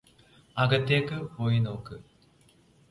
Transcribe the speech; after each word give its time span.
അകത്തേക്ക് 0.57 1.17
പോയി 1.37 1.59
നോക്ക് 1.59 1.97